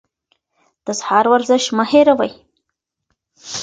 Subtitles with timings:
[0.85, 2.31] د سهار ورزش مه هېروئ.